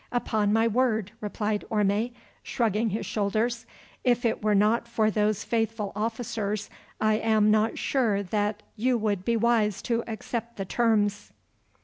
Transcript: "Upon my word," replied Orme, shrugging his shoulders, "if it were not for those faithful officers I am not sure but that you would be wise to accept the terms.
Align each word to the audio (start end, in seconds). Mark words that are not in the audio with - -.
"Upon 0.11 0.51
my 0.51 0.67
word," 0.67 1.11
replied 1.21 1.63
Orme, 1.69 2.09
shrugging 2.41 2.89
his 2.89 3.05
shoulders, 3.05 3.67
"if 4.03 4.25
it 4.25 4.43
were 4.43 4.55
not 4.55 4.87
for 4.87 5.11
those 5.11 5.43
faithful 5.43 5.91
officers 5.95 6.71
I 6.99 7.19
am 7.19 7.51
not 7.51 7.77
sure 7.77 8.17
but 8.23 8.31
that 8.31 8.63
you 8.75 8.97
would 8.97 9.23
be 9.23 9.37
wise 9.37 9.79
to 9.83 10.03
accept 10.07 10.57
the 10.57 10.65
terms. 10.65 11.29